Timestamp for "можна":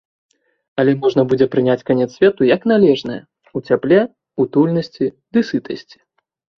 1.03-1.25